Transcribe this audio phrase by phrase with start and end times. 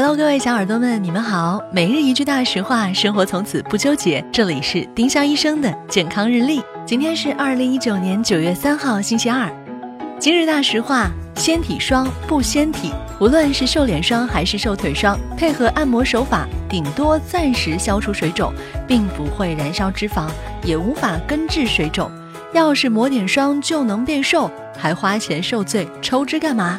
[0.00, 1.60] Hello，各位小耳朵们，你们好。
[1.72, 4.24] 每日一句大实话，生活从此不纠结。
[4.32, 6.62] 这里是丁香医生的健康日历。
[6.86, 9.50] 今天是二零一九年九月三号，星期二。
[10.20, 18.54] 今日大实话：纤体霜不纤体，无论是瘦脸霜还是瘦腿霜，配合按摩手法，顶多暂时消除水肿，
[18.86, 20.28] 并不会燃烧脂肪，
[20.62, 22.08] 也无法根治水肿。
[22.52, 26.78] 要是抹点霜就能变瘦，还花钱受罪，抽脂干嘛？